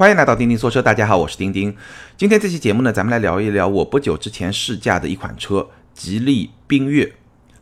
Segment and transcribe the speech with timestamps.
[0.00, 1.76] 欢迎来到钉钉说车，大家好，我是钉钉。
[2.16, 7.12] 今天这期节目呢，咱们来聊一聊我不久之前试驾的一款车——吉利缤越，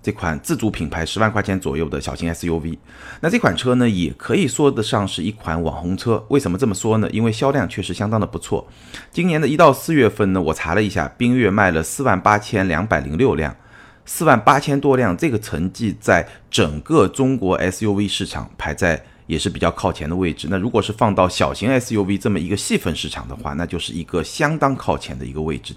[0.01, 2.79] 这款自主品牌十万块钱左右的小型 SUV。
[3.19, 6.25] 那这款车呢，也可以说得上是一款网红车。
[6.29, 7.11] 为什么这么说呢？
[7.11, 8.69] 因为销量确实相当的不错。
[9.11, 13.57] 今年的一到四月份呢，我查了一下，缤越卖了四万八千两百零六辆，
[14.05, 19.05] 四万八千多辆，这个成绩在整个中国 SUV 市场排在。
[19.29, 20.49] 也是比较靠前的位置。
[20.51, 25.77] 那如果是放到小型 SUV 这么一个细分市场的话，那就是一个相当靠前的一个位置。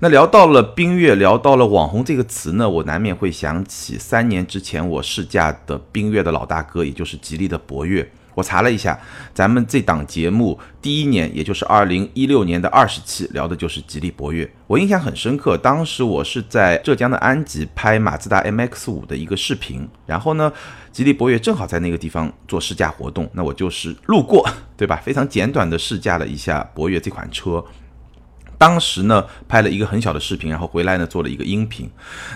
[0.00, 8.06] 那聊到了缤越，聊到了网红这个词呢，我难免会想起三年之前我试驾的缤越的老大哥，也就是吉利的博越。
[8.34, 8.98] 我查了一下，
[9.34, 14.50] 咱们这档节目第一年，也就是二零一六年的二十期，聊的就是吉利博越。
[14.66, 20.52] 我印象很深刻，当时我是在浙江的安吉拍马自达 MX 五的一个视频，然后呢，
[20.92, 25.00] 吉利博越正好在那个地方做试驾活动，那我就是路过，对吧？
[25.04, 27.64] 非常简短的试驾了一下博越这款车。
[28.60, 31.90] 当时呢，拍了一个很小的视频，然后回来呢做了一个音频。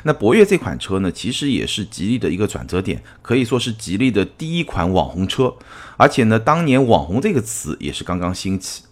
[0.05, 5.55] 那博越这款车呢，其实也是吉利的一个转折点，可以说是吉利的第一款网红车，
[5.99, 8.85] 而且呢，当年“网红”这个词也是刚刚兴起。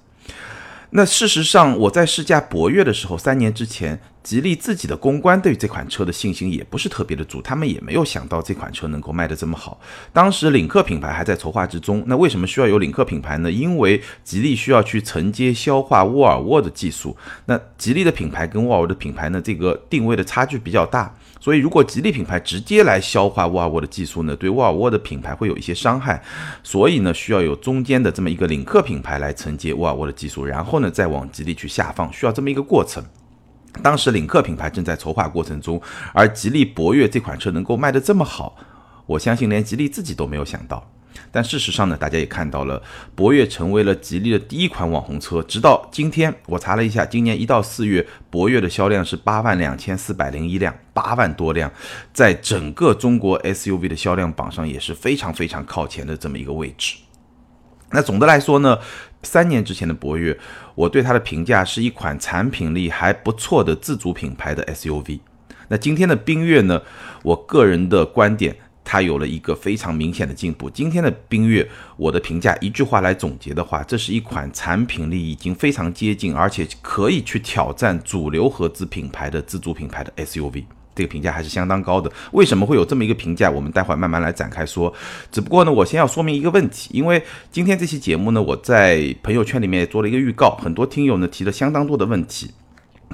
[0.90, 3.98] 那事实上，我在试驾博越的时候，三年之前。
[4.22, 9.80] 吉利自己的公关对这款车的信心也不是特别的足，他们也没有想到这款车能够卖得这么好。
[10.12, 13.50] 当时领克品牌还在筹划之中，那为什么需要有领克品牌呢？
[13.50, 17.16] 因为吉利需要去承接消化沃尔沃的技术。
[17.46, 26.22] 那吉利的品牌跟沃尔沃的品牌呢，这个定位的差距比较大，所以如果吉利品牌直接来消化沃尔沃的技术呢，对沃尔沃的品牌会有一些伤害。
[26.62, 33.02] 所以呢，需要有中间的这么一个领克品牌来承接沃尔沃的技术，然后呢再往吉利去下放，需要这么一个过程。
[33.80, 35.80] 当时领克品牌正在筹划过程中，
[36.12, 38.56] 而吉利博越这款车能够卖得这么好，
[39.06, 40.86] 我相信连吉利自己都没有想到。
[41.30, 42.82] 但事实上呢，大家也看到了，
[43.14, 45.42] 博越成为了吉利的第一款网红车。
[45.42, 51.70] 直到今天，我查了一下，今年一到四月，博越的销量是八万两千四百零一辆，八万多辆，
[52.12, 56.96] 在整个中国 SUV 的销量榜上也是非常非常靠前的这么一个位置。
[57.90, 58.78] 那总的来说呢？
[59.24, 60.36] 三年之前的博越，
[60.74, 65.20] 我对它的评价是一款产品力还不错的自主品牌的 SUV。
[65.68, 66.82] 那今天的缤越呢？
[67.22, 70.68] 我个人的观点，它有了一个非常明显的进步。
[70.68, 71.66] 今天的缤越，
[71.96, 80.64] 我的评价一句话来总结的话，这是一款产品力已经非常接近，而且可以去挑战主流合资品牌的自主品牌的 SUV。
[80.94, 82.10] 这个评价还是相当高的。
[82.32, 83.50] 为什么会有这么一个评价？
[83.50, 84.92] 我们待会儿慢慢来展开说。
[85.30, 92.50] 只不过呢，我先要说明一个问题，因为今天这期节目呢，我在朋友圈里面也做了一个预告，很多听友呢提了相当多的问题，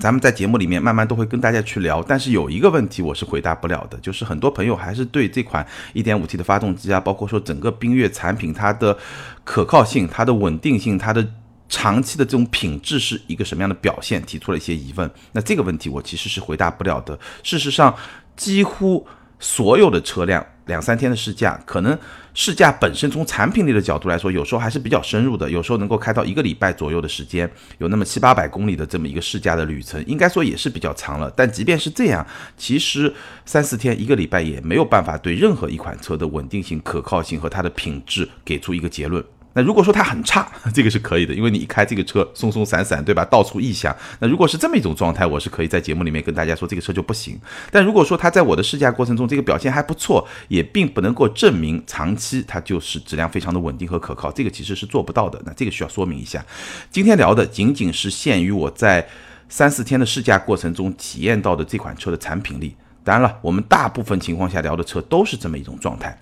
[0.01, 2.03] 咱们在节目里面慢慢都会跟大家去聊。
[2.03, 8.97] 但是有一个问题我是回答不了的，就是很多朋友还是对这款 1.5T 的发动机啊，包括说整个缤越产品它的
[9.45, 11.27] 可靠性、它的稳定性、它的。
[11.69, 14.23] 长期的这种品质是一个什么样的表现？
[14.23, 15.11] 提出了一些疑问。
[15.33, 17.19] 那这个问题我其实是回答不了的。
[17.43, 17.95] 事实上，
[18.37, 19.07] 几乎
[19.39, 21.97] 所有的车辆两三天的试驾，可能
[22.35, 25.51] 试驾本身从产品力的角度来说，有时候还是比较深入的。
[25.51, 31.31] 有时候能够开到一个礼拜左右的时间，有那么七八百公里的这么一个试驾的旅程，应该说也是比较长了。
[31.37, 32.27] 但即便是这样，
[32.57, 33.13] 其实
[33.45, 39.25] 三四天、一个礼拜也没有办法对任何一款车的稳定性、可靠性和它的品质给出一个结论。
[39.55, 43.25] 那如果说它很差， 这个是可以的，因为你一开这个车松松散散，对吧？
[43.25, 43.95] 到处异响。
[44.21, 47.37] 那如果是这么一种状态，我是可以在节目里面跟大家说这个车就不行。
[47.73, 55.41] 但如果说它在我的试驾过程中这个表现还不错，也并不能够证明长期它就是质量非常的稳定和可靠，这个其实是做不到的。
[55.45, 56.45] 那这个需要说明一下。
[56.91, 59.05] 今天聊的仅仅是限于我在
[59.49, 62.77] 三四天的试驾过程中体验到的这款车的产品力。
[63.03, 66.17] 当然了，我们大部分情况下聊的车都是这么一种状态，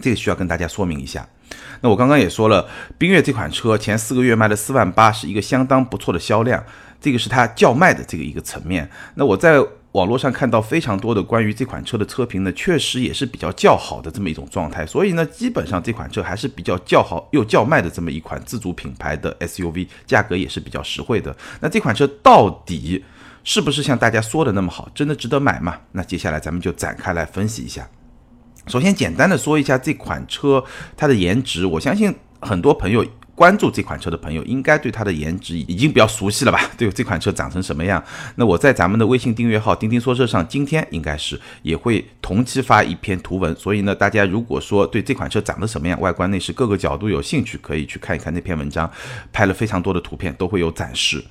[0.00, 1.28] 这个需要跟大家说明一下。
[1.80, 2.68] 那我刚刚也说了，
[2.98, 6.64] 缤越这款车前四个月卖了四万八，是一个相当不错的销量，
[7.00, 8.88] 这个是它叫卖的这个一个层面。
[9.14, 9.60] 那我在
[9.92, 14.86] 网络上看到非常多的关于这款车的车评呢，确实也是比较较好的这么一种状态。
[14.86, 21.36] 所以呢，基本上这款车还是比较叫好又叫卖的这么一款自主品牌的 SUV，价格也是比较实惠的。
[21.60, 23.04] 那这款车到底
[23.44, 25.76] 是不是像大家说的那么好，真的值得买吗？
[25.90, 27.86] 那接下来咱们就展开来分析一下。
[28.68, 30.64] 首先，简单的说一下这款车
[30.96, 31.66] 它的颜值。
[31.66, 33.04] 我相信很多朋友
[33.34, 36.60] 关注这款车的朋友，应该对它的颜值已经比较熟悉了吧？
[36.78, 38.02] 对 这款车长成什么样？
[38.36, 43.54] 那我在咱们的微信订阅号“钉钉说车”上，今天应该是也会同期发一篇图文。
[43.56, 48.88] 所以呢，大家如果说对这款车长得什么样，外观内饰各个角度有兴趣，可以去看一看那篇文章，
[49.32, 51.22] 拍了非常多的图片，都会有展示。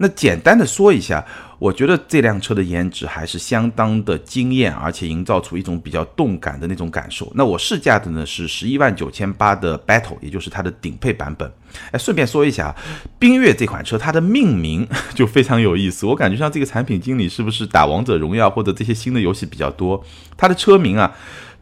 [0.00, 1.24] 那简单的说一下，
[1.58, 7.30] 我觉得这辆车的颜值还是相当的惊艳，而且营造出一种比较动感的那种感受。
[7.34, 11.52] 那我试驾的呢是十一万九千八的 Battle，也就是它的顶配版本。
[11.90, 12.76] 哎，顺便说一下啊，
[13.18, 20.04] 缤越这款车它的命名就非常有意思，我感觉像这个产品经理是不是打王者荣耀或者这些新的游戏比较多？
[20.36, 21.12] 它的车名啊，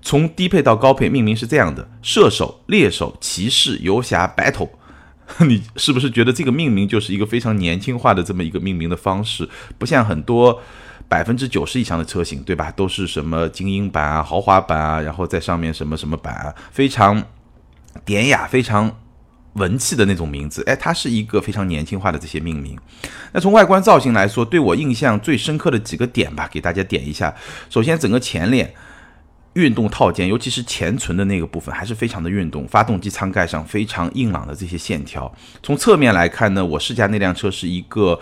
[0.02, 4.69] 从低配到高配命名是这样的：射手、猎手、骑士、游侠、Battle。
[5.46, 9.49] 你是不是觉得这个命名就是一个非常年轻化的这么一个命名的方式？
[9.76, 10.62] 不像很多
[11.08, 12.70] 百分之九十以上的车型，对吧？
[12.70, 17.23] 都是什么精英版啊、豪华版啊，然后在上面什么什么版啊，非常
[18.05, 18.99] 典雅、非常
[19.55, 20.62] 文气的那种名字。
[20.67, 22.78] 哎，它是一个非常年轻化的这些命名。
[23.32, 27.34] 那从外观造型来说，对我印象最深刻的几个点吧，给大家点一下。
[27.69, 28.73] 首先，整个前脸。
[29.56, 32.68] 运动套件，尤其是前唇的那个部分，还是非常的运动。
[32.68, 35.34] 发动机舱盖上非常硬朗的这些线条。
[35.62, 38.20] 从侧面来看呢，我试驾那辆车是一个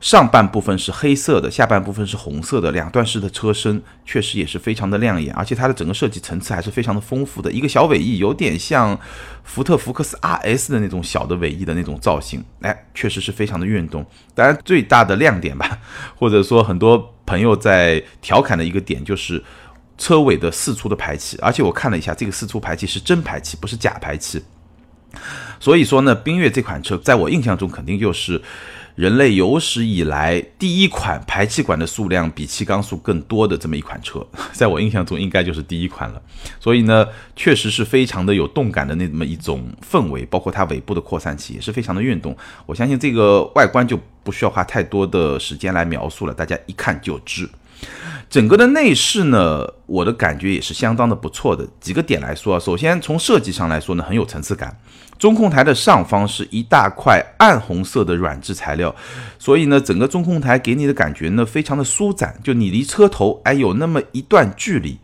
[0.00, 5.32] 上半部分是黑色的，下半部分是红色的两段式的车身，确实也是非常的亮眼。
[5.34, 7.52] 而且它的整个设计层次还是非常的丰富的。
[7.52, 8.98] 一个小尾翼有点像
[9.44, 14.04] 福特福克斯 RS 的那种小的尾翼的那种造型，哎，确实是非常的运动。
[14.34, 15.78] 当然，最大的亮点吧，
[16.18, 19.40] 或者说很多朋友在调侃的一个点就是。
[20.02, 24.42] 车尾的四出的排气，而且我看了一下，这个四出排气是真排气，不是假排气。
[25.60, 28.42] 所以说呢，缤越这款车在我印象中肯定就是
[28.96, 36.20] 人类有史以来第一款排气管的数量比气缸数更多的这么一款车， 在我印象中应该就是第一款了。
[36.58, 37.06] 所以呢，
[37.36, 42.36] 确实是非常的有动感的那么一种氛围，包括它尾部的扩散器也是非常的运动。
[42.66, 47.48] 我相信这个外观就不需要花太多的时间来描述了，大家一看就知。
[48.32, 51.68] 整个的内饰呢，我的感觉也是相当的不错的。
[51.78, 54.74] 几个点来说啊，首先从设计上来说呢，很有层次感。
[55.18, 58.96] 中控台的上方是一大块暗红色的软质材料，
[59.38, 64.98] 所以呢，整个中控台给你的感觉呢，非常的舒展，就你离车头哎有那么一段距离，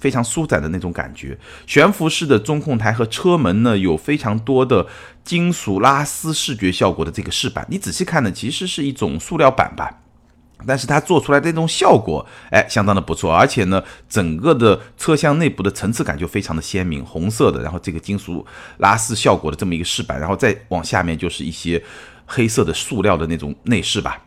[0.00, 1.36] 非常舒展的那种感觉。
[1.66, 4.86] 悬浮式的中控台和车门呢，有非常多的
[5.22, 9.98] 金属拉丝视觉效果的这个饰板，你仔细看呢，其实是一种塑料板吧。
[10.66, 18.44] 但是它做出来的这种效果，哎，相当的不错，而且呢，整个的车厢内部的层次感就非常的鲜明，红色的，然后这个金属
[18.78, 21.82] 拉丝效果的这么一个饰板，然后再往下面就是一些
[22.26, 24.22] 黑色的塑料的那种内饰吧，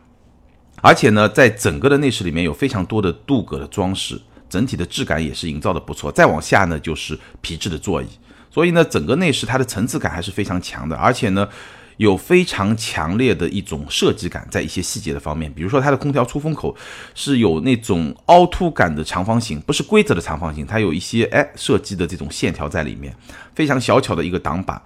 [0.82, 6.10] 而且呢，在整个的内饰里面有非常多的镀铬的装饰，整体的质感也是营造的不错。
[6.12, 8.06] 再往下呢，就是皮质的座椅，
[8.50, 11.48] 所以呢，整个内饰它的层次感还是非常强的，而且呢。
[11.96, 16.76] 有非常强烈的一种设计感，在一些细节的方面，比如说它的空调出风口
[17.14, 23.14] 是有那种凹凸感的长方形，不是规则的长方形，它有一些哎设计的这种线条在里面，
[23.54, 24.82] 非常小巧的一个挡把。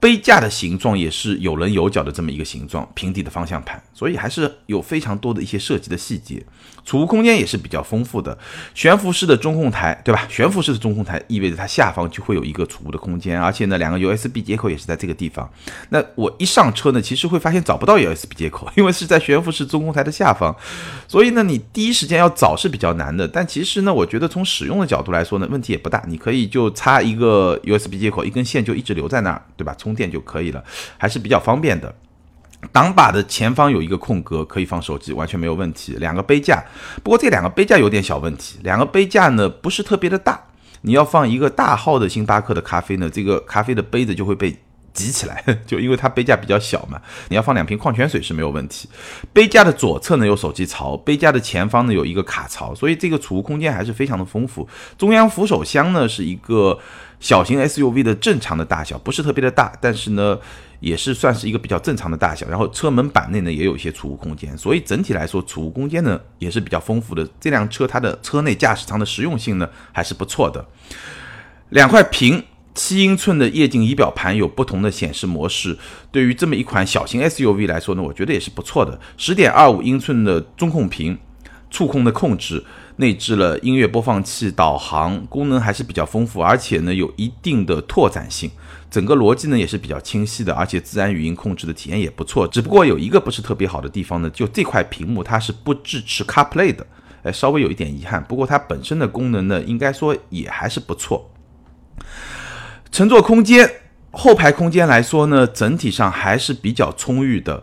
[0.00, 6.40] 杯架的形状也是有棱有角的这么一个形状，平底的方向盘，所以还是有非常多的一些设计的细节。
[6.88, 8.38] 储物空间也是比较丰富的，
[8.72, 10.24] 悬浮式的中控台，对吧？
[10.30, 15.46] 悬浮式的中控台意味着它下方就会有一个储物的空间，而且呢，两个 USB 接口也是在这个地方。
[15.90, 20.56] 那我一上车呢，其实会发现找不到 USB 接口，因为是在悬浮式中控台的下方，
[21.06, 23.28] 所以呢，你第一时间要找是比较难的。
[23.28, 29.74] 但其实呢，我觉得从使用的角度来说呢，问题也不大，你可以就插一个 USB 接口，一根线就一直留在那儿，对吧？
[29.76, 30.64] 充电就可以了，
[30.96, 31.94] 还是比较方便的。
[32.72, 35.94] 挡把的前方有一个空格，可以放手机，完全没有问题。
[35.98, 36.64] 两个杯架，
[37.02, 38.58] 不过这两个杯架有点小问题。
[38.62, 40.40] 两个杯架呢不是特别的大，
[40.82, 44.56] 你要放一个大号的星巴克的咖啡呢，这个咖啡的杯子就会被
[44.92, 47.00] 挤起来， 就因为它杯架比较小嘛。
[47.28, 48.88] 你要放两瓶矿泉水是没有问题。
[49.32, 54.68] 杯架的左侧呢有手机槽，杯架的前方呢有一个卡槽，所以这个储物空间还是非常的丰富。
[54.96, 56.78] 中央扶手箱呢是一个。
[57.20, 60.38] 小型 SUV 的正常的大小不是特别的大，但是呢，
[60.80, 62.46] 也是算是一个比较正常的大小。
[62.48, 67.28] 然后车门板内呢也有一些储物空间，所以整体来说储物空间呢也是比较丰富的。
[67.40, 70.64] 这辆车它的车内驾驶舱的实用性呢还是不错的。
[71.70, 72.42] 两块屏
[72.74, 75.76] 七英寸的液晶仪表盘有不同的显示模式，
[76.12, 78.98] 对于这么一款小型 SUV 来说呢，我觉得也是不错的。
[79.16, 81.18] 十点二五英寸的中控屏，
[81.70, 82.64] 触控的控制。
[83.00, 88.50] 内置了音乐播放器，导航功能还是比较丰富，而且呢有一定的拓展性，
[88.90, 92.44] 整个逻辑呢也是比较清晰的，而且自然语音控制的体验也不错。
[92.48, 96.84] 只不过有一个不是特别好的地方呢，就这块屏幕它是不支持 CarPlay 的，
[97.22, 98.20] 哎，稍微有一点遗憾。
[98.24, 101.30] 不过它本身的功能呢，应该说也还是不错。
[102.90, 103.70] 乘坐空间，
[104.10, 107.62] 后排空间来说呢，整体上还是比较充裕的。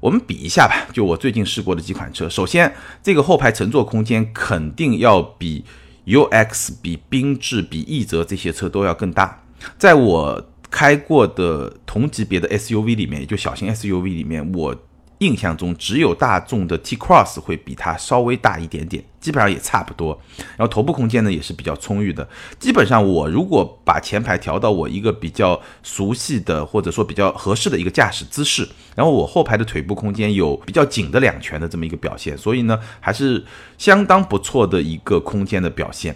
[0.00, 2.28] 我们比一下吧，就我最近试过的几款车。
[2.28, 5.64] 首先，这个后排乘坐空间肯定要比
[6.06, 9.42] UX、比缤智、比奕泽这些车都要更大。
[9.76, 14.74] 在我开过的同级别的 SUV 里面，也就小型 SUV 里面，我
[15.18, 20.18] 印象中只有大众的 T Cross 会比它稍微大一点点，基本上也差不多。
[20.56, 22.28] 然后头部空间呢也是比较充裕的。
[22.58, 33.44] 基本上我如果把前排调到我一个比较熟悉的或者说比较合适的一个驾驶姿势，然后我后排的腿部空间有比较紧的两拳的这么一个表现，所以呢还是
[33.76, 36.14] 相当不错的一个空间的表现。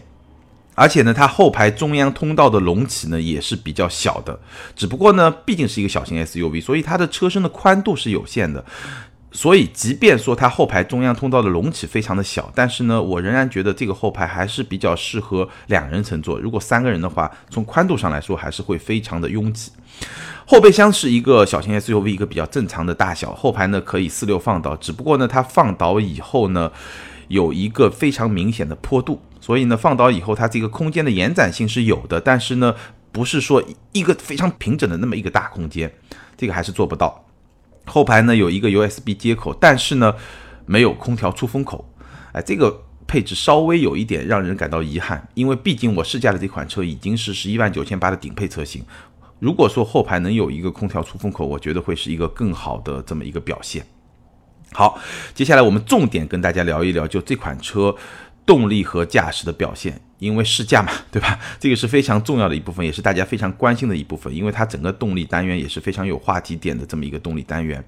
[0.75, 4.38] 而且呢，它后排中央通道的隆起呢也是比较小的，
[4.75, 8.64] 只不过呢，毕竟是一个小型 SUV，所以它的车身的宽度是有限的。
[9.35, 16.38] 所以，即便说它后排中央通道的隆起非常的小，但是呢，我仍然觉得这个后排还是比较适合两人乘坐。
[16.38, 19.73] 如果三个人的话，从宽度上来说还是会非常的拥挤。
[20.45, 26.71] 后备箱是一个小型 SUV 一个比较正常的大小，后排呢可以四六放倒，只不过呢，它放倒以后呢。
[27.33, 32.75] 有一个非常明显的坡度，所以呢，放倒以后它这个空间的延展性是有的，但是呢，
[33.11, 35.91] 不是说一个非常平整的那么一个大空间，
[36.37, 37.25] 这个还是做不到。
[37.87, 40.15] 后排呢有一个 USB 接口，但是呢
[40.67, 41.91] 没有空调出风口，
[42.33, 48.85] 哎，这个配置稍微有一点让人感到遗憾，因为毕竟我试驾的这款车已经是十一万九千八的顶配车型，
[49.39, 53.87] 如果说后排能有一个空调出风口，我觉得会是一个更好的这么一个表现。
[54.73, 54.99] 好，
[55.35, 57.95] 接下来我们重点跟大家聊一聊，就这款车
[58.47, 60.00] 动力和驾驶的表现。
[60.19, 61.37] 因为试驾嘛， 对吧？
[61.59, 64.33] 这个是非常重要的一部分，也是大家非常关心的一部分。
[64.33, 67.85] 因为它整个动力单元也是非常有话题点的这么一个动力单元。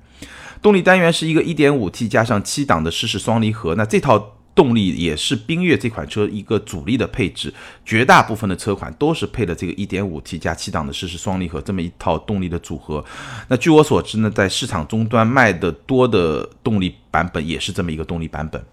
[0.61, 4.39] 动力单元是一个 1.5T 加上七档的湿式双离合，那这套。
[4.55, 7.53] 动力也是缤越这款车一个主力的配置，
[7.85, 13.05] 绝大部分的车款都是配的这个 1.5T 加七档的湿式双离合这么一套动力的组合。
[13.49, 18.65] 那据我所知呢，在市场终端卖的多的动力版本也是这么一个动力版本。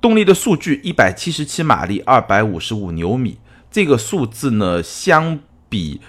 [0.00, 3.38] 动力的数据177马力，255牛米，
[3.70, 6.00] 这个数字呢相比。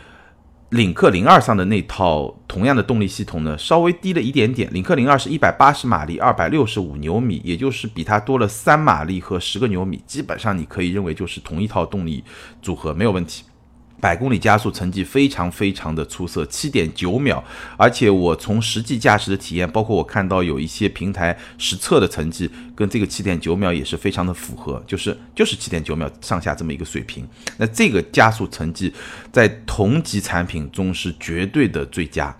[0.74, 4.68] 领克零二上的那套同样的动力系统呢，稍微低了一点点。
[4.74, 12.24] 领克零二是一百八十马力，二百六十五牛米，也就是比它多了三马力和十个牛米，基本上你可以认为就是同一套动力
[12.60, 13.44] 组合，没有问题。
[14.04, 17.42] 百公里加速成绩非常非常的出色，七点九秒，
[17.78, 27.26] 而且我从实际驾驶的体验，包括我看到有一些平台实测的成绩，跟这个七点九秒也是非常的符合，就是就是七点九秒上下这么一个水平。
[27.56, 28.94] 那这个加速成绩
[29.32, 32.36] 在同级产品中是绝对的最佳。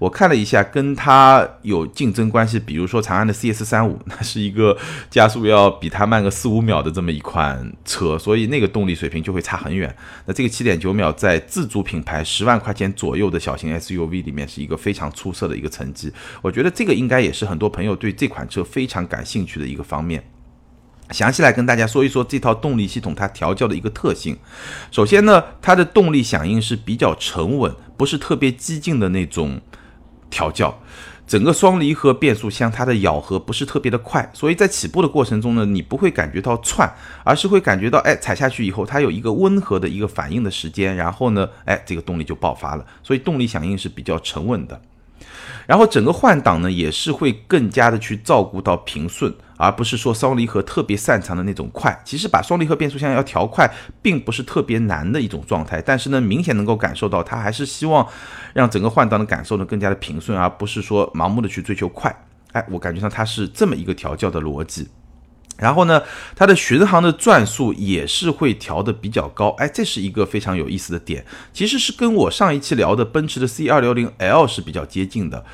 [0.00, 4.74] 我看了一下，跟它有竞争关系，比如说长安的 CS 三五， 那是一个
[5.10, 9.94] 加速要比它慢个四五秒的这么一款车，所以那个动力水平就会差很远。
[10.24, 16.10] 那这个七点九秒在自主品牌十万块钱左右的小型 SUV 里面是一个非常出色的一个成绩。
[16.40, 20.24] 我觉得这个应该也是很多朋友对这款车非常感兴趣的一个方面。
[21.10, 24.38] 详细来跟大家说一说这套动力系统它调教的一个特性。
[24.90, 29.60] 首先呢，它的动力响应是比较沉稳，不是特别激进的那种。
[30.30, 30.78] 调教，
[31.26, 36.90] 整个双离合变速箱它的咬合不是特别的快，所以在起步的过程中呢，你不会感觉到窜，
[37.24, 44.80] 而是会感觉到，哎，踩下去以后它有一个温和的一个反应的时间，然后呢，哎，这个动力就爆发了，所以动力响应是比较沉稳的。
[45.70, 51.96] 然后整个换挡呢，也是会更加的去照顾到平顺，而不是说双离合特别擅长的那种快。
[52.04, 53.72] 其实把双离合变速箱要调快，
[54.02, 58.04] 并不是特别难的一种状态，但是呢，明显能够感受到它还是希望
[58.52, 62.12] 让整个换挡的感受呢更加的平顺，而不是说盲目的去追求快。
[62.50, 64.88] 哎，我感觉上它是这么一个调教的逻辑。
[65.60, 66.02] 然后呢，
[66.34, 75.44] 它的巡航的转速也是会调的比较高，哎，这是一个非常有意思的点，其实是跟我上一期聊的奔驰的 C 二六零 L 是比较接近的，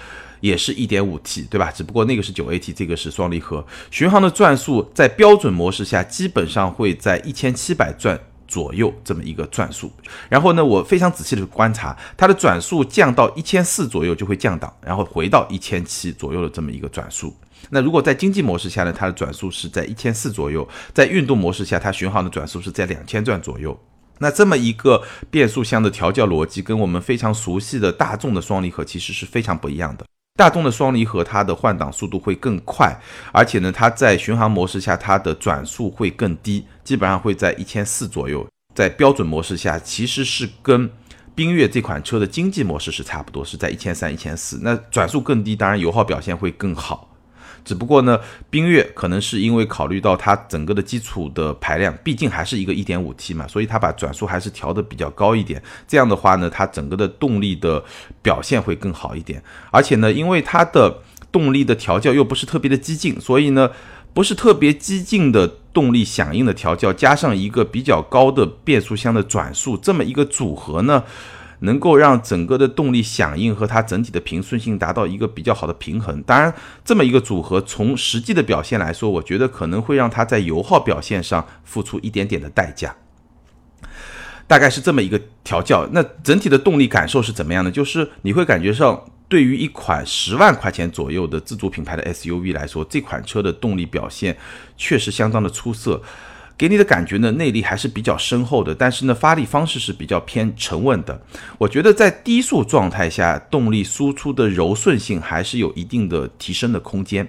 [0.41, 1.71] 也是一点五 T，对吧？
[1.71, 9.91] 只不过那个是九 AT，这个是双离合，巡航的转速在标准模式下基本上会在一千七百转左右这么一个转速。
[10.29, 17.35] 然后呢，我非常仔细的观察，它的转速降到一千四左右就会降档，然后回到一千七左右的这么一个转速。
[17.71, 20.63] 那如果在经济模式下呢，它的转速是在一千四左右；
[20.93, 23.77] 在运动模式下，它巡航的转速是在两千转左右。
[24.19, 30.07] 那这么一个变速箱的调教逻辑，跟我们非常熟悉的大众的双离合其实是非常不一样的。
[30.39, 32.95] 大众的双离合它的换挡速度会更快，
[33.33, 38.47] 而且呢，它在巡航模式下它的转速会更低，基本上会在一千四左右。
[38.75, 40.89] 在标准模式下，其实是跟
[41.35, 44.61] 缤越这款车的经济模式是差不多，是在一千三、一千四。
[44.63, 47.13] 那转速更低，当然油耗表现会更好。
[47.65, 55.61] 只不过呢，缤越可能是因为考虑到它整个的基础的排量，毕竟还是一个 1.5T 嘛，所以它把转速还是调的比较高一点。
[55.89, 57.83] 这样的话呢，它整个的动力的
[58.23, 59.43] 表现会更好一点。
[59.73, 61.03] 而且呢，因为它的
[61.33, 63.71] 动力的调教又不是特别的激进，所以呢，
[64.15, 71.05] 不是特别激进的动力响应的调教，加上一个比较高的变速箱的转速，这么一个组合呢。
[71.61, 76.23] 能够让整个的动力响应和它整体的平顺性达到一个比较好的平衡。
[76.25, 76.53] 当然，
[76.85, 82.95] 这么一个组合从实际的表现来说，我觉得可能会让它在油耗表现上付出一点点的代价。
[84.47, 85.89] 大概是这么一个调教。
[85.93, 87.71] 那整体的动力感受是怎么样的？
[87.71, 94.37] 就是你会感觉上，对于一款十万块钱左右的自主品牌的 SUV 来说，这款车的动力表现
[94.77, 96.01] 确实相当的出色。
[96.59, 101.21] 给你的感觉呢，内力还是比较深厚的，但是呢，发力方式是比较偏沉稳的。
[101.59, 107.29] 我觉得在低速状态下，动力输出的柔顺性还是有一定的提升的空间。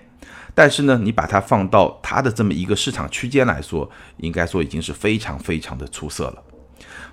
[0.56, 6.44] 但是呢，你把它放到它的这么一个市场区间来说，应该说已经是非常非常的出色了。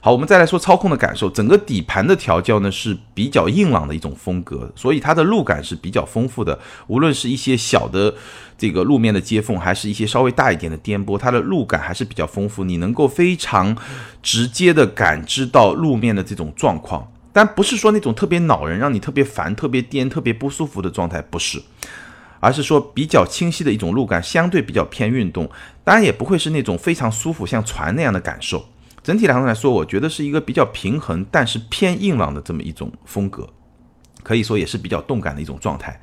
[0.05, 1.31] 好，我们再来说操控的感受。
[1.31, 6.59] 整个底盘的调教呢是比较硬朗的一种风格，所以它的路感是比较丰富的。
[6.89, 8.15] 无论是一些小的
[8.59, 12.65] 这个路面的接缝，还是一些稍微大一点的颠簸，它的路感还是比较丰富。
[12.65, 13.75] 你能够非常
[14.23, 21.63] 直接的感知到路面的这种状况，但不是说那种特别恼人、让你特别烦、特别颠、特别不舒服的状态，不是，
[22.41, 25.49] 而是说比较清晰的一种路感，相对比较偏运动。
[25.83, 28.69] 当然也不会是那种非常舒服像船那样的感受。
[29.05, 33.47] 整体来说来说，我觉得是一个比较平衡，但是偏硬朗的这么一种风格，
[34.23, 36.01] 可以说也是比较动感的一种状态。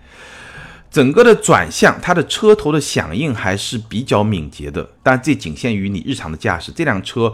[0.91, 6.71] 整个的转向，它的车头的响应还是比较敏捷的，但这仅限于你日常的驾驶。
[6.71, 7.33] 这辆车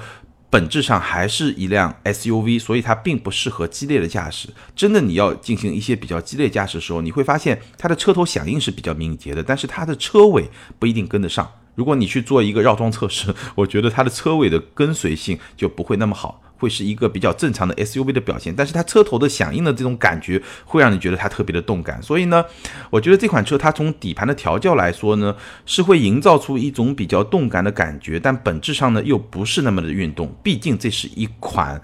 [0.49, 4.47] 本质上还是一辆 SUV，所以它并不适合激烈的驾驶。
[4.73, 11.51] 真的，你要进行一些比较激烈驾驶的时候，你会发现它的车头响应是比较敏捷的，但是它的车尾不一定跟得上。
[11.77, 18.51] 如果你去做一个绕桩测试， 我觉得它的车尾的跟随性就不会那么好，会是一个比较正常的 SUV 的表现。
[18.57, 22.01] 但是它车头的响应的这种感觉，会让你觉得它特别的动感。
[22.01, 22.43] 所以呢，
[22.89, 25.35] 我觉得这款车它从底盘的调教来说呢，
[25.67, 30.35] 是会营造出一种比较动感的感觉，但本质上呢又不是那么的运动。
[30.41, 31.79] 毕竟这是一款。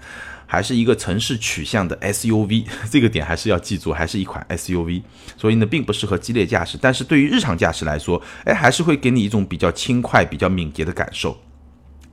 [0.54, 5.02] 还是一个城市取向的 SUV， 这个点还是要记住，还是一款 SUV，
[5.36, 6.78] 所以呢，并不适合激烈驾驶。
[6.80, 11.36] 但是对于日常驾驶来说，哎，还是会给你一种比较轻快、比较敏捷的感受。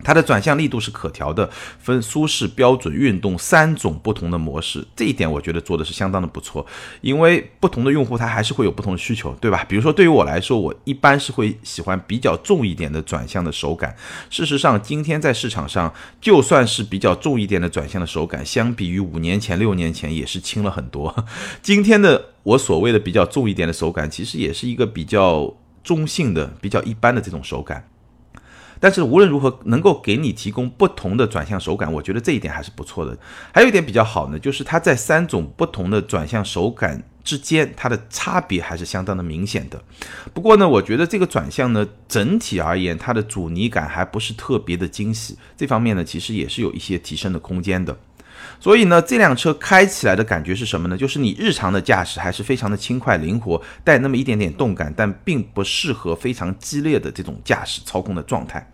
[0.04, 6.66] 它的转向力度是可调的，分舒适、标准、运动三种不同的模式，这一点我觉得做的是相当的不错。
[7.02, 9.66] 因为不同的用户他还是会有不同的需求，对吧？
[9.68, 13.96] 比如说对于我来说，我一般是会喜欢比较重一点的转向的手感。
[14.30, 21.26] 事实上，今天在市场上，就算是比较重一点的转向的手感，相比于五年前、六年前也是轻了很多。
[21.62, 27.88] 今天的我所谓的比较重一点的手感，其实也是一个比较中性的、比较一般的这种手感。
[28.82, 33.16] 但是无论如何，能够给你提供不同的转向手感，我觉得这一点还是不错的。
[33.54, 39.80] 还有一点比较好呢，就是它在三种不同的转向手感之间，它的差别还是相当的明显的。
[40.34, 45.38] 不过呢，我觉得这个转向呢，整体而言，它的阻尼感还不是特别的精细。
[45.56, 47.96] 这方面呢，其实也是有一些提升的空间的。
[48.60, 50.98] 所以呢，这辆车开起来的感觉是什么呢？
[50.98, 58.72] 就是你日常的驾驶还是非常的轻快灵活，带那么一点点动感，但并不适合非常激烈的这种驾驶操控的状态。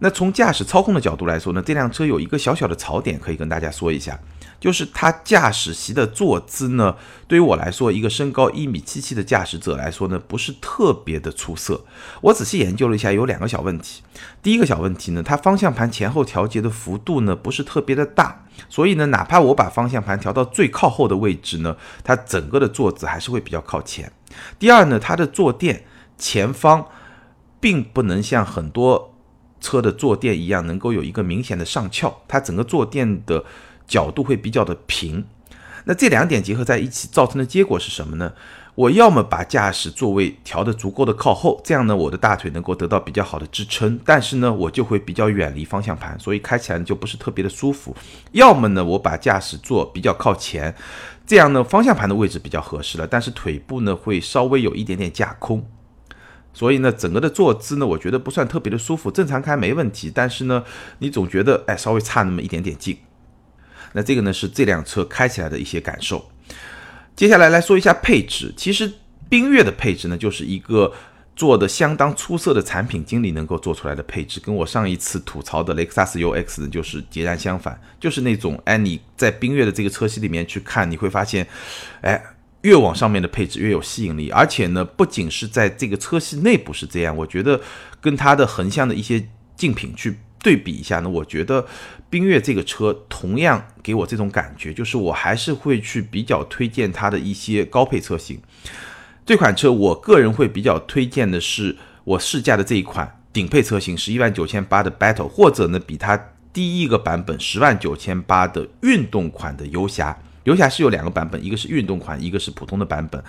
[0.00, 4.18] 那从驾驶操控的角度来说呢，这辆车有一个小小的槽点可以跟大家说一下，
[4.60, 6.96] 就是它驾驶席的坐姿呢，
[7.28, 11.84] 对于我来说，一个身高一米七七的驾驶者来说呢，不是特别的出色。
[12.20, 14.02] 我仔细研究了一下，有两个小问题。
[14.42, 24.12] 第一个小问题呢，它方向盘前后调节的幅度呢不是特别的大，所以呢，哪怕我把方向盘调到最靠后的位置呢，它整个的坐姿还是会比较靠前。
[24.58, 25.84] 第二呢，它的坐垫
[26.18, 26.84] 前方
[27.60, 29.13] 并不能像很多。
[29.64, 33.42] 车的坐垫一样，能够有一个明显的上翘，它整个坐垫的
[33.88, 35.24] 角度会比较的平。
[35.86, 38.32] 那这两点结合在一起，造成的结果是什么呢？
[38.74, 47.94] 我要么把驾驶座位调得足够的靠后，这样呢，我的大腿能够得到比较好的支撑，但是呢，我就会比较远离方向盘，所以开起来就不是特别的舒服。
[48.32, 50.74] 要么呢，我把驾驶座比较靠前，
[51.24, 55.64] 这样呢，方向盘的位置比较合适了，但是腿部呢会稍微有一点点架空。
[56.54, 60.62] 所以呢，整个的坐姿呢，我觉得不算特别的舒服，正常开没问题，但是呢，
[61.00, 62.96] 你总觉得哎，稍微差那么一点点劲。
[63.92, 66.30] 那这个呢是这辆车开起来的一些感受。
[67.16, 68.88] 接下来来说一下配置，其实
[69.28, 70.92] 缤越的配置呢，就是一个
[71.34, 81.46] 做的相当出色的产品经理能够做出来的配置，跟我上一次吐槽的雷克萨斯 UX 呢就是截然相反，就是那种哎你在缤越的这个车系里面去看，你会发现，
[82.02, 82.24] 哎。
[82.64, 87.60] 越往上面的配置越有吸引力，而且呢，不仅是在这个车系内部是这样，我觉得
[88.00, 91.66] 跟它的横向的一些竞品去对比一下呢，我觉得
[92.10, 98.40] 缤越这个车同样给我这种感觉，就是我还是会去比较推荐它的一些高配车型。
[99.26, 106.18] 这款车我个人会比较推荐的是我试驾的这一款顶配车型，十一万九千八的 Battle，或者呢比它
[106.50, 110.18] 低一个版本十万九千八的运动款的游侠。
[110.44, 113.22] 游侠是有两个版本，一个是运动款，一个是普通的版本。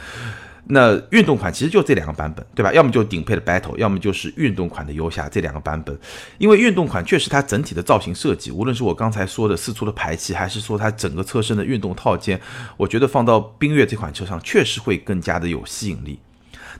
[0.67, 2.73] 那运动款其实就这两个版本，对吧？
[2.73, 5.95] 要么就顶配的 Battle，要么就是运动款的游侠这两个版本。
[6.39, 12.41] 因为运动款确实它整体的造型设计，无论是我刚才说的四出的排气，还是说它整个车身的运动套件，
[12.78, 16.17] 我觉得放到冰月这款车上确实会更加的有吸引力。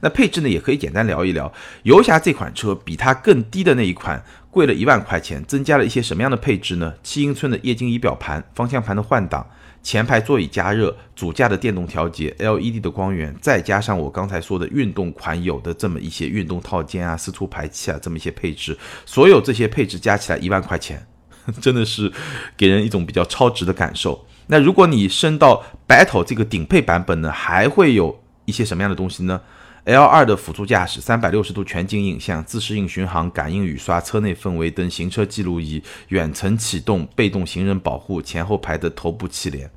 [0.02, 1.54] 那配置呢，也可以简单聊一聊。
[1.84, 6.92] 游侠这款车比它更低的那一款贵了一万块钱，增加了一些什么样的配置呢？
[7.04, 9.46] 七英寸的液晶仪表盘，方向盘的换挡。
[9.86, 21.06] 前排座椅加热，主驾的电动调节，LED 的光源，再加上我刚才说的运动款有的这么一些运动套件啊、四出排气啊这么一些配置，所有这些配置加起来一万块钱，
[21.62, 22.12] 真的是
[22.58, 24.26] 给人一种比较超值的感受。
[24.48, 29.40] 那如果你升到 Battle 这个顶配版本呢，还会有一些什么样的东西呢
[29.86, 39.70] ？L2 的辅助驾驶，三百六十度全景影像，自适应巡航，感应雨刷，车内氛围灯，行车记录仪，远程启动，被动行人保护，前后排的头部气帘，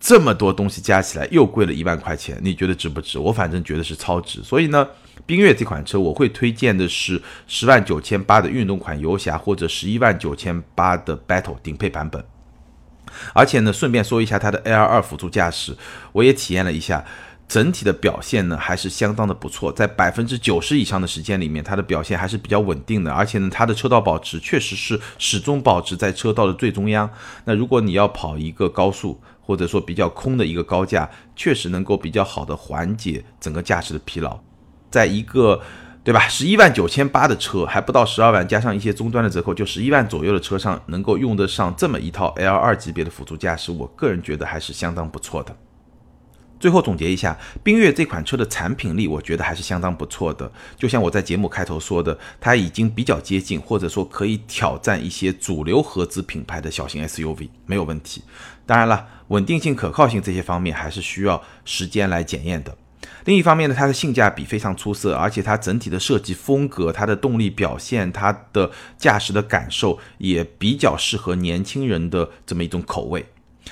[0.00, 3.18] 这么多东西加起来又贵了一万块钱，你觉得值不值？
[3.18, 4.42] 我反正觉得是超值。
[4.42, 4.88] 所以呢，
[5.26, 12.24] 冰月这款车我会推荐的是十万九千八的运动款游侠，或者十一万九千八的 Battle 顶配版本。
[13.32, 15.74] 而且呢，顺便说一下它的 L2 辅助驾驶，
[16.12, 17.04] 我也体验了一下。
[17.48, 27.08] 整体的表现呢，还是相当的不错，在百分之九十以上的时间里面，它的表现还是比较稳定的，而且呢，它的车道保持确实是始终保持在车道的最中央。
[27.46, 34.38] 那如果你要跑一个高速，或者说比较空的一个高架，确实能够比较好的缓解整个驾驶的疲劳。
[34.90, 35.62] 在一个
[36.04, 45.56] 对吧，十一万九千八的车，还不到十二万，加上一些终端的折扣，就十一万左右的车上，能够用得上这么一套 L 二级别的辅助驾驶，我个人觉得还是相当不错的。
[46.58, 50.50] 最后总结一下，冰月这款车的产品力，我觉得还是相当不错的。
[50.76, 58.22] 就像我在节目开头说的，它已经比较接近，或者说可以挑战一些主流合资品牌的小型 SUV，没有问题。
[58.66, 62.76] 当然了，稳定性、可靠性这些方面还是需要时间来检验的。
[63.24, 73.24] 另一方面呢，它的性价比非常出色，而且它整体的设计风格、它的动力表现、它的驾驶的感受也比较适合年轻人的这么一种口味。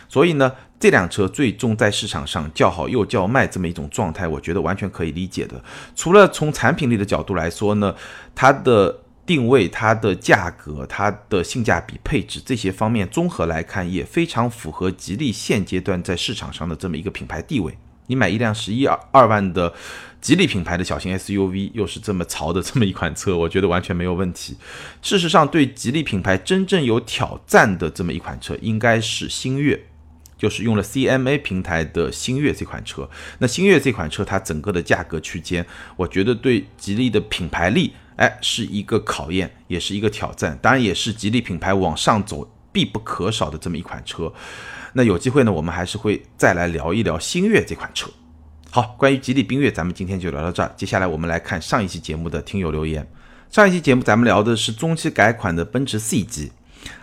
[0.08, 0.52] 所以呢。
[0.78, 5.62] 这辆车最终在市场上叫好又叫卖这么一种状态，我觉得完全可以理解的。
[5.94, 7.94] 除了从产品力的角度来说呢，
[8.34, 17.76] 它的定位、它的价格、它的性价比、配置这些方面综合来看，也非常符合吉利现阶段在市场上的这么一个品牌地位。
[18.08, 19.74] 你买一辆十一二二万的
[20.20, 24.56] 吉利品牌的小型 SUV，又是这么潮的这么一款车，我觉得完全没有问题。
[25.02, 29.86] 事实上，对吉利品牌真正有挑战的这么一款车，应该是星越。
[30.36, 35.64] 就是用了 CMA 平台的星越这款车，那星越这款车它整个的价格区间，
[35.96, 44.32] 我觉得对吉利的品牌力，哎，是一个考验，也是一个挑战，当然也是吉利品牌往上走必不可少的这么一款车。
[44.92, 48.10] 那有机会呢，我们还是会再来聊一聊星越这款车。
[48.70, 50.70] 好，关于吉利缤越，咱们今天就聊到这儿。
[50.76, 53.06] 接下来我们来看上一期节目的听友留言。
[53.48, 56.52] 上一期节目咱们聊的是中期改款的奔驰 C 级。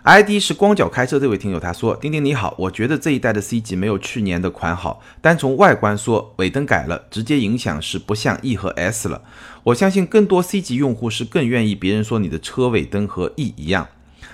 [0.03, 5.01] ID 是光脚开车这位听友他说：“丁丁你好，我觉得这一代的 C 级没有去年的款好。
[5.21, 9.21] 单从外观说，尾灯改了，直接影响是不像 E 和 S 了。
[9.63, 13.87] 我相信更多 C 级用户是更愿意别人说你的车尾灯和 E 一样。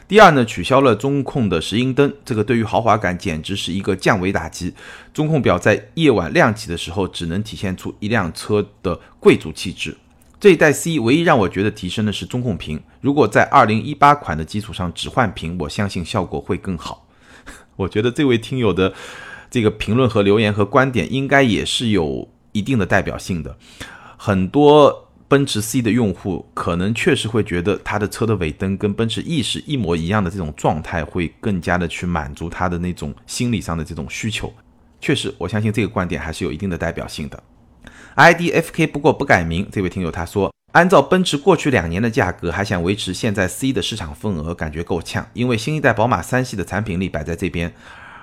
[0.07, 4.73] 第二呢，取消了中控的石英灯，这个对于豪华感简直是一个降维打击。
[5.13, 9.95] 中控表在夜晚亮起的时候，只能体现出一辆车的贵族气质。”
[10.39, 17.06] 这一代 C 唯一让我觉得提升的是中控屏，如果在二零一八款的基础上只换屏，我相信效果会更好。
[17.75, 18.93] 我觉得这位听友的
[19.52, 23.58] 这个评论和留言和观点应该也是有一定的代表性的。
[24.15, 34.54] 很多奔驰 C 的用户可能确实会觉得他的车的尾灯跟奔驰 E 是一模一样的这种状态，会更加的去满足他的那种心理上的这种需求。
[35.02, 37.43] 确实，我相信这个观点还是有一定的代表性的。
[38.19, 45.25] IDFK 不过不改名，这位听友他说，按照奔驰过去两年的价格，还想维持现在 C 的市场份额，感觉够呛。
[45.32, 47.73] 因为新一代宝马三系的产品力摆在这边，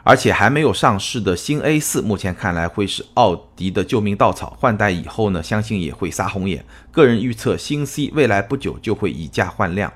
[0.03, 4.55] 而且还没有上市的新 A 四，目前看来会是奥迪的救命稻草。
[4.61, 6.63] 换代以后呢，相信也会撒红眼。
[6.93, 9.91] 个人预测，新 C 未来不久就会以价换量。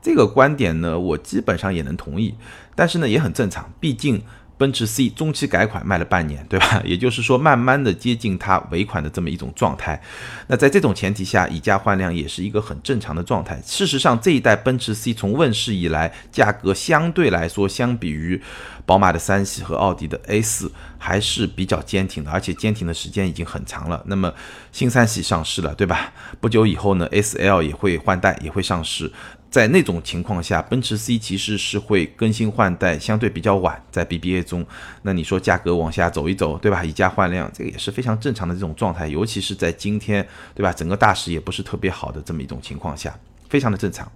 [0.00, 2.34] 这个观点呢，我基本上也能同意，
[2.74, 4.22] 但是呢，也很正常，毕竟。
[4.58, 6.80] 奔驰 C 中期改款卖了半年，对吧？
[6.84, 10.00] 也就是说，慢慢的接近它尾款的这么一种状态。
[10.46, 13.60] 那在这种前提下，以价换量也是一个很正常的状态。
[13.64, 18.40] 事实上，这一代奔驰 C 从问世以来，价格相对来说，相比于
[18.86, 24.02] 宝马的三系和奥迪的 A 四，还是比较坚挺的，而且坚挺的时间已经很长了。
[24.06, 24.32] 那么
[24.72, 26.12] 新三系上市了，对吧？
[26.40, 29.12] 不久以后呢，S L 也会换代，也会上市。
[29.56, 34.62] 在那种情况下，奔驰 C 其实是会更新换代相对比较晚，在 BBA 中，
[35.00, 36.84] 那你说价格往下走一走，对吧？
[36.84, 40.70] 以价换量，这个也是非常正常的这种状态，尤其是在今天，对吧？
[40.74, 44.06] 整个大势也不是特别好的这么一种情况下，非常的正常。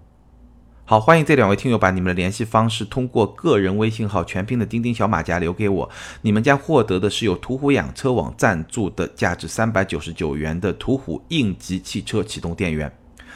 [0.84, 12.92] 好，欢迎这两位听友把你们的联系方式通过个人微信号全拼的钉钉小马甲留给我，你们将获得的是由途虎养车网赞助的价值三百九十九元的途虎应急汽车启动电源。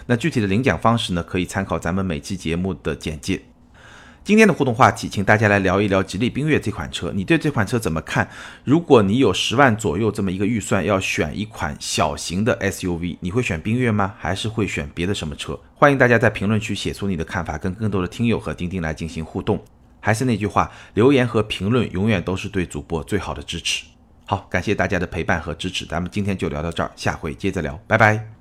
[0.07, 3.43] 那具体的领奖方式呢，可以参考咱们每期节目的简介。
[4.23, 8.27] 今天的互动话题，请大家来聊一聊吉利缤越这款车，你对这款车怎么看？
[8.65, 14.15] 如果你有十万左右这么一个预算，要选一款小型的 SUV，你会选缤越吗？
[14.19, 15.61] 还是会选别的什么车？
[15.75, 19.63] 欢迎大家在评论区写出你的看法，跟更多的听友和钉钉来进行互动。
[20.01, 23.85] 还是那句话，留言和评论永远都是对主播最好的支持。
[24.25, 28.34] 好，感谢大家的陪伴和支持，咱们今天就聊到这儿，下回接着聊，拜拜。